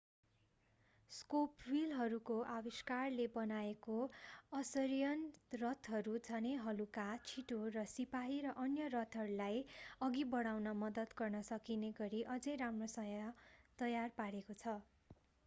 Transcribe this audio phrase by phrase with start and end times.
[1.11, 3.97] spoke व्हीलहरूको आविष्कारले बनाएको
[4.59, 9.59] असरियन रथहरू झनै हलुका छिटो र सिपाही र अन्य रथहरूलाई
[10.07, 13.45] अघि बढाउन मद्दत गर्न सकिने गरी अझै राम्रोसँग
[13.79, 14.75] तयार पारेको छ